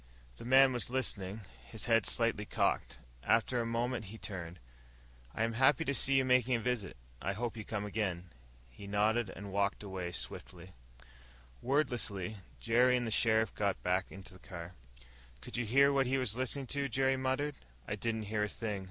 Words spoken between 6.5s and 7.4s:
a visit. I